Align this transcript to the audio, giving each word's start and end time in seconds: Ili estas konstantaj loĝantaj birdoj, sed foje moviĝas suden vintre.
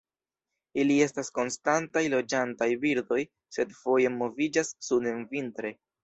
Ili 0.83 0.93
estas 1.07 1.27
konstantaj 1.33 2.01
loĝantaj 2.13 2.67
birdoj, 2.85 3.19
sed 3.57 3.75
foje 3.81 4.13
moviĝas 4.15 4.73
suden 4.89 5.21
vintre. 5.35 5.71